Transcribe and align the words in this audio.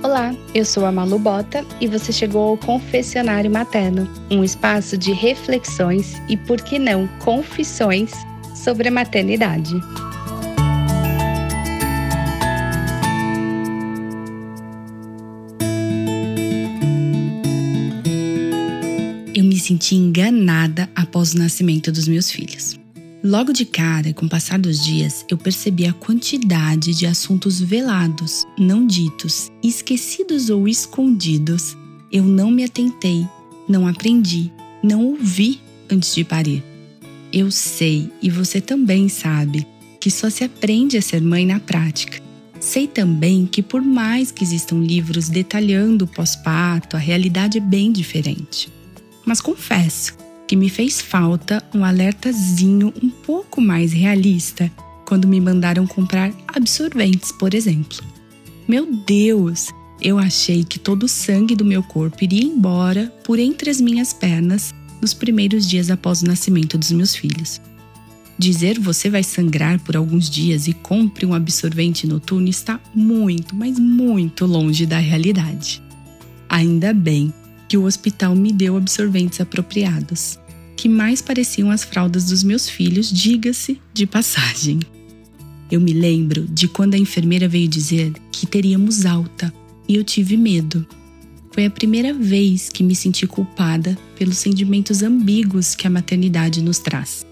Olá, 0.00 0.32
eu 0.54 0.64
sou 0.64 0.86
a 0.86 0.92
Malu 0.92 1.18
Bota 1.18 1.66
e 1.80 1.88
você 1.88 2.12
chegou 2.12 2.50
ao 2.50 2.56
Confessionário 2.56 3.50
Materno, 3.50 4.08
um 4.30 4.44
espaço 4.44 4.96
de 4.96 5.12
reflexões 5.12 6.14
e, 6.28 6.36
por 6.36 6.60
que 6.62 6.78
não, 6.78 7.08
confissões 7.18 8.12
sobre 8.54 8.86
a 8.86 8.92
maternidade. 8.92 9.74
Eu 19.34 19.42
me 19.42 19.58
senti 19.58 19.96
enganada 19.96 20.88
após 20.94 21.34
o 21.34 21.38
nascimento 21.38 21.90
dos 21.90 22.06
meus 22.06 22.30
filhos. 22.30 22.78
Logo 23.22 23.52
de 23.52 23.64
cara, 23.64 24.12
com 24.14 24.26
o 24.26 24.28
passar 24.28 24.60
dos 24.60 24.82
dias, 24.84 25.24
eu 25.28 25.36
percebi 25.36 25.86
a 25.86 25.92
quantidade 25.92 26.94
de 26.94 27.04
assuntos 27.04 27.60
velados, 27.60 28.46
não 28.56 28.86
ditos, 28.86 29.50
esquecidos 29.60 30.50
ou 30.50 30.68
escondidos. 30.68 31.76
Eu 32.12 32.22
não 32.22 32.48
me 32.48 32.62
atentei, 32.62 33.26
não 33.68 33.88
aprendi, 33.88 34.52
não 34.84 35.04
ouvi 35.04 35.60
antes 35.90 36.14
de 36.14 36.22
parir. 36.22 36.62
Eu 37.32 37.50
sei, 37.50 38.08
e 38.22 38.30
você 38.30 38.60
também 38.60 39.08
sabe, 39.08 39.66
que 40.00 40.12
só 40.12 40.30
se 40.30 40.44
aprende 40.44 40.96
a 40.96 41.02
ser 41.02 41.20
mãe 41.20 41.44
na 41.44 41.58
prática. 41.58 42.22
Sei 42.60 42.86
também 42.86 43.46
que, 43.46 43.64
por 43.64 43.82
mais 43.82 44.30
que 44.30 44.44
existam 44.44 44.76
livros 44.76 45.28
detalhando 45.28 46.04
o 46.04 46.08
pós-parto, 46.08 46.96
a 46.96 47.00
realidade 47.00 47.58
é 47.58 47.60
bem 47.60 47.90
diferente. 47.90 48.72
Mas 49.26 49.40
confesso, 49.40 50.16
que 50.48 50.56
me 50.56 50.70
fez 50.70 50.98
falta 50.98 51.62
um 51.74 51.84
alertazinho 51.84 52.92
um 53.02 53.10
pouco 53.10 53.60
mais 53.60 53.92
realista 53.92 54.72
quando 55.06 55.28
me 55.28 55.40
mandaram 55.40 55.86
comprar 55.86 56.32
absorventes, 56.48 57.30
por 57.32 57.52
exemplo. 57.52 57.98
Meu 58.66 58.86
Deus! 59.06 59.68
Eu 60.00 60.18
achei 60.18 60.64
que 60.64 60.78
todo 60.78 61.04
o 61.04 61.08
sangue 61.08 61.54
do 61.54 61.64
meu 61.64 61.82
corpo 61.82 62.22
iria 62.22 62.42
embora 62.42 63.12
por 63.24 63.38
entre 63.38 63.68
as 63.68 63.80
minhas 63.80 64.12
pernas 64.12 64.74
nos 65.02 65.12
primeiros 65.12 65.68
dias 65.68 65.90
após 65.90 66.22
o 66.22 66.26
nascimento 66.26 66.78
dos 66.78 66.92
meus 66.92 67.14
filhos. 67.14 67.60
Dizer 68.38 68.78
você 68.78 69.10
vai 69.10 69.24
sangrar 69.24 69.80
por 69.80 69.96
alguns 69.96 70.30
dias 70.30 70.66
e 70.66 70.72
compre 70.72 71.26
um 71.26 71.34
absorvente 71.34 72.06
noturno 72.06 72.48
está 72.48 72.80
muito, 72.94 73.54
mas 73.54 73.78
muito 73.78 74.46
longe 74.46 74.86
da 74.86 74.98
realidade. 74.98 75.82
Ainda 76.48 76.94
bem 76.94 77.34
que 77.68 77.76
o 77.76 77.84
hospital 77.84 78.34
me 78.34 78.52
deu 78.52 78.76
absorventes 78.76 79.40
apropriados, 79.40 80.38
que 80.74 80.88
mais 80.88 81.20
pareciam 81.20 81.70
as 81.70 81.84
fraldas 81.84 82.24
dos 82.24 82.42
meus 82.42 82.68
filhos, 82.68 83.12
diga-se 83.12 83.80
de 83.92 84.06
passagem. 84.06 84.80
Eu 85.70 85.80
me 85.80 85.92
lembro 85.92 86.46
de 86.46 86.66
quando 86.66 86.94
a 86.94 86.98
enfermeira 86.98 87.46
veio 87.46 87.68
dizer 87.68 88.12
que 88.32 88.46
teríamos 88.46 89.04
alta 89.04 89.52
e 89.86 89.96
eu 89.96 90.02
tive 90.02 90.36
medo. 90.36 90.86
Foi 91.52 91.66
a 91.66 91.70
primeira 91.70 92.14
vez 92.14 92.70
que 92.70 92.82
me 92.82 92.94
senti 92.94 93.26
culpada 93.26 93.98
pelos 94.16 94.38
sentimentos 94.38 95.02
ambíguos 95.02 95.74
que 95.74 95.86
a 95.86 95.90
maternidade 95.90 96.62
nos 96.62 96.78
traz. 96.78 97.26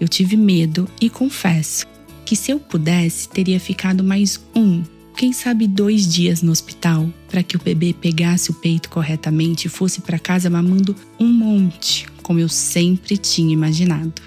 Eu 0.00 0.08
tive 0.08 0.36
medo 0.36 0.88
e 1.00 1.10
confesso 1.10 1.84
que 2.24 2.36
se 2.36 2.52
eu 2.52 2.60
pudesse, 2.60 3.28
teria 3.28 3.58
ficado 3.58 4.04
mais 4.04 4.40
um 4.54 4.82
quem 5.18 5.32
sabe 5.32 5.66
dois 5.66 6.06
dias 6.06 6.42
no 6.42 6.52
hospital 6.52 7.12
para 7.28 7.42
que 7.42 7.56
o 7.56 7.60
bebê 7.60 7.92
pegasse 7.92 8.52
o 8.52 8.54
peito 8.54 8.88
corretamente 8.88 9.66
e 9.66 9.68
fosse 9.68 10.00
para 10.00 10.16
casa 10.16 10.48
mamando 10.48 10.94
um 11.18 11.26
monte, 11.26 12.06
como 12.22 12.38
eu 12.38 12.48
sempre 12.48 13.16
tinha 13.16 13.52
imaginado. 13.52 14.22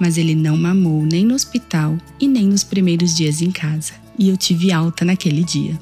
Mas 0.00 0.16
ele 0.16 0.34
não 0.34 0.56
mamou 0.56 1.04
nem 1.04 1.22
no 1.22 1.34
hospital 1.34 1.98
e 2.18 2.26
nem 2.26 2.46
nos 2.46 2.64
primeiros 2.64 3.14
dias 3.14 3.42
em 3.42 3.50
casa, 3.50 3.92
e 4.18 4.30
eu 4.30 4.38
tive 4.38 4.72
alta 4.72 5.04
naquele 5.04 5.44
dia. 5.44 5.78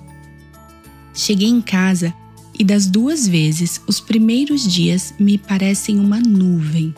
Cheguei 1.14 1.48
em 1.48 1.60
casa 1.60 2.12
e 2.58 2.64
das 2.64 2.88
duas 2.88 3.28
vezes, 3.28 3.80
os 3.86 4.00
primeiros 4.00 4.66
dias 4.66 5.14
me 5.16 5.38
parecem 5.38 5.96
uma 5.96 6.18
nuvem. 6.18 6.92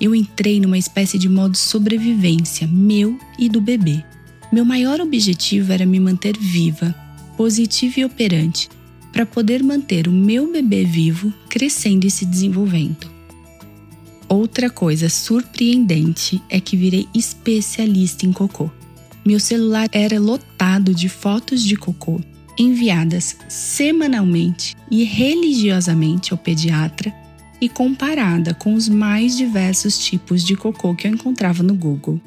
Eu 0.00 0.12
entrei 0.12 0.58
numa 0.58 0.78
espécie 0.78 1.18
de 1.18 1.28
modo 1.28 1.56
sobrevivência, 1.56 2.66
meu 2.66 3.16
e 3.38 3.48
do 3.48 3.60
bebê. 3.60 4.04
Meu 4.52 4.64
maior 4.64 5.00
objetivo 5.00 5.72
era 5.72 5.86
me 5.86 6.00
manter 6.00 6.36
viva, 6.36 6.92
positiva 7.36 8.00
e 8.00 8.04
operante, 8.04 8.68
para 9.12 9.24
poder 9.24 9.62
manter 9.62 10.08
o 10.08 10.12
meu 10.12 10.50
bebê 10.50 10.84
vivo, 10.84 11.32
crescendo 11.48 12.04
e 12.04 12.10
se 12.10 12.24
desenvolvendo. 12.26 13.08
Outra 14.28 14.68
coisa 14.68 15.08
surpreendente 15.08 16.42
é 16.48 16.60
que 16.60 16.76
virei 16.76 17.08
especialista 17.14 18.26
em 18.26 18.32
cocô. 18.32 18.70
Meu 19.24 19.38
celular 19.38 19.88
era 19.92 20.18
lotado 20.18 20.94
de 20.94 21.08
fotos 21.08 21.62
de 21.62 21.76
cocô 21.76 22.20
enviadas 22.58 23.36
semanalmente 23.48 24.76
e 24.90 25.04
religiosamente 25.04 26.32
ao 26.32 26.38
pediatra 26.38 27.14
e 27.60 27.68
comparada 27.68 28.52
com 28.52 28.74
os 28.74 28.88
mais 28.88 29.36
diversos 29.36 29.98
tipos 29.98 30.44
de 30.44 30.56
cocô 30.56 30.94
que 30.94 31.06
eu 31.06 31.12
encontrava 31.12 31.62
no 31.62 31.74
Google 31.74 32.20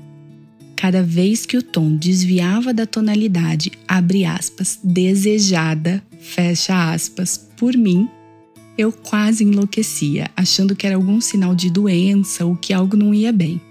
cada 0.83 1.01
vez 1.01 1.45
que 1.45 1.55
o 1.55 1.63
tom 1.63 1.95
desviava 1.95 2.73
da 2.73 2.85
tonalidade, 2.85 3.71
abre 3.87 4.25
aspas, 4.25 4.77
desejada, 4.83 6.03
fecha 6.19 6.91
aspas, 6.91 7.37
por 7.55 7.73
mim, 7.77 8.05
eu 8.77 8.91
quase 8.91 9.45
enlouquecia, 9.45 10.29
achando 10.35 10.75
que 10.75 10.85
era 10.85 10.97
algum 10.97 11.21
sinal 11.21 11.55
de 11.55 11.69
doença 11.69 12.43
ou 12.45 12.57
que 12.57 12.73
algo 12.73 12.97
não 12.97 13.13
ia 13.13 13.31
bem. 13.31 13.61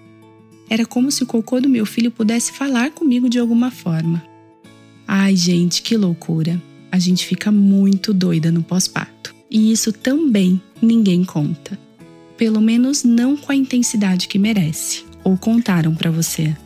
Era 0.70 0.86
como 0.86 1.12
se 1.12 1.22
o 1.22 1.26
cocô 1.26 1.60
do 1.60 1.68
meu 1.68 1.84
filho 1.84 2.10
pudesse 2.10 2.50
falar 2.52 2.92
comigo 2.92 3.28
de 3.28 3.38
alguma 3.38 3.70
forma. 3.70 4.24
Ai, 5.06 5.36
gente, 5.36 5.82
que 5.82 5.98
loucura! 5.98 6.58
A 6.90 6.98
gente 6.98 7.26
fica 7.26 7.52
muito 7.52 8.14
doida 8.14 8.50
no 8.50 8.62
pós-parto. 8.62 9.34
E 9.50 9.70
isso 9.70 9.92
também 9.92 10.58
ninguém 10.80 11.24
conta. 11.24 11.78
Pelo 12.38 12.62
menos 12.62 13.04
não 13.04 13.36
com 13.36 13.52
a 13.52 13.54
intensidade 13.54 14.28
que 14.28 14.38
merece. 14.38 15.04
Ou 15.22 15.36
contaram 15.36 15.94
para 15.94 16.10
você 16.10 16.56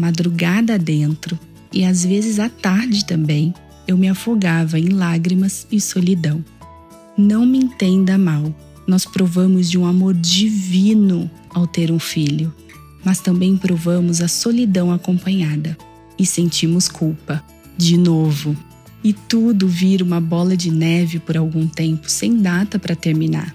madrugada 0.00 0.78
dentro 0.78 1.38
e 1.72 1.84
às 1.84 2.04
vezes 2.04 2.40
à 2.40 2.48
tarde 2.48 3.04
também, 3.04 3.54
eu 3.86 3.96
me 3.96 4.08
afogava 4.08 4.78
em 4.78 4.88
lágrimas 4.88 5.66
e 5.70 5.80
solidão. 5.80 6.44
Não 7.16 7.44
me 7.44 7.58
entenda 7.58 8.16
mal, 8.16 8.54
nós 8.86 9.04
provamos 9.04 9.70
de 9.70 9.78
um 9.78 9.84
amor 9.84 10.14
divino 10.14 11.30
ao 11.50 11.66
ter 11.66 11.92
um 11.92 11.98
filho, 11.98 12.52
mas 13.04 13.20
também 13.20 13.56
provamos 13.56 14.20
a 14.20 14.28
solidão 14.28 14.90
acompanhada 14.90 15.76
e 16.18 16.24
sentimos 16.24 16.88
culpa, 16.88 17.42
de 17.76 17.96
novo. 17.96 18.56
E 19.02 19.12
tudo 19.12 19.68
vira 19.68 20.04
uma 20.04 20.20
bola 20.20 20.56
de 20.56 20.70
neve 20.70 21.18
por 21.18 21.36
algum 21.36 21.66
tempo 21.66 22.10
sem 22.10 22.36
data 22.38 22.78
para 22.78 22.96
terminar. 22.96 23.54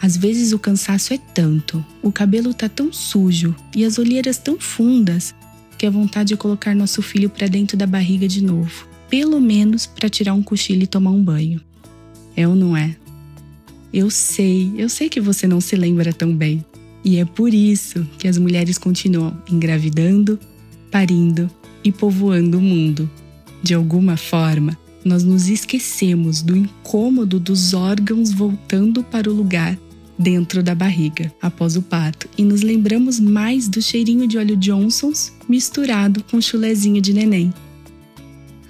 Às 0.00 0.16
vezes 0.16 0.52
o 0.52 0.58
cansaço 0.58 1.14
é 1.14 1.18
tanto, 1.18 1.84
o 2.02 2.12
cabelo 2.12 2.52
tá 2.52 2.68
tão 2.68 2.92
sujo 2.92 3.54
e 3.74 3.84
as 3.84 3.96
olheiras 3.96 4.36
tão 4.36 4.60
fundas 4.60 5.34
que 5.76 5.86
a 5.86 5.90
vontade 5.90 6.28
de 6.28 6.36
colocar 6.36 6.74
nosso 6.74 7.02
filho 7.02 7.28
para 7.28 7.46
dentro 7.46 7.76
da 7.76 7.86
barriga 7.86 8.26
de 8.26 8.42
novo, 8.42 8.86
pelo 9.08 9.40
menos 9.40 9.86
para 9.86 10.08
tirar 10.08 10.34
um 10.34 10.42
cochilo 10.42 10.82
e 10.82 10.86
tomar 10.86 11.10
um 11.10 11.22
banho. 11.22 11.60
É 12.36 12.46
ou 12.46 12.54
não 12.54 12.76
é? 12.76 12.96
Eu 13.92 14.10
sei, 14.10 14.72
eu 14.76 14.88
sei 14.88 15.08
que 15.08 15.20
você 15.20 15.46
não 15.46 15.60
se 15.60 15.76
lembra 15.76 16.12
tão 16.12 16.34
bem. 16.34 16.64
E 17.04 17.18
é 17.18 17.24
por 17.24 17.52
isso 17.52 18.06
que 18.18 18.26
as 18.26 18.38
mulheres 18.38 18.78
continuam 18.78 19.36
engravidando, 19.48 20.38
parindo 20.90 21.50
e 21.84 21.92
povoando 21.92 22.58
o 22.58 22.62
mundo. 22.62 23.08
De 23.62 23.74
alguma 23.74 24.16
forma, 24.16 24.76
nós 25.04 25.22
nos 25.22 25.48
esquecemos 25.48 26.42
do 26.42 26.56
incômodo 26.56 27.38
dos 27.38 27.74
órgãos 27.74 28.32
voltando 28.32 29.04
para 29.04 29.30
o 29.30 29.34
lugar 29.34 29.78
dentro 30.18 30.62
da 30.62 30.74
barriga 30.74 31.32
após 31.40 31.76
o 31.76 31.82
parto 31.82 32.28
e 32.36 32.44
nos 32.44 32.62
lembramos 32.62 33.18
mais 33.18 33.68
do 33.68 33.82
cheirinho 33.82 34.26
de 34.26 34.38
óleo 34.38 34.56
Johnson's 34.56 35.32
misturado 35.48 36.24
com 36.30 36.40
chulezinho 36.40 37.00
de 37.00 37.12
neném. 37.12 37.52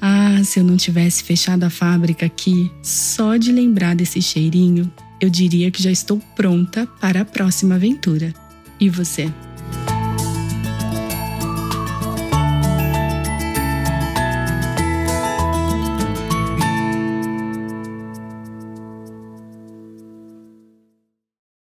Ah, 0.01 0.43
se 0.45 0.61
eu 0.61 0.65
não 0.65 0.77
tivesse 0.77 1.23
fechado 1.23 1.65
a 1.65 1.71
fábrica 1.71 2.27
aqui, 2.27 2.71
só 2.83 3.37
de 3.37 3.51
lembrar 3.51 3.97
desse 3.97 4.21
cheirinho, 4.21 4.93
eu 5.21 5.31
diria 5.31 5.71
que 5.71 5.83
já 5.83 5.91
estou 5.91 6.21
pronta 6.37 6.87
para 7.01 7.23
a 7.23 7.25
próxima 7.25 7.77
aventura. 7.77 8.35
E 8.79 8.91
você? 8.91 9.33